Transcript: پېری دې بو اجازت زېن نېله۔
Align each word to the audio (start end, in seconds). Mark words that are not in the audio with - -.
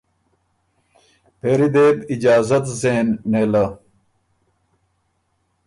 پېری 1.39 1.67
دې 1.75 1.85
بو 1.95 2.03
اجازت 2.13 2.65
زېن 2.79 3.07
نېله۔ 3.31 3.65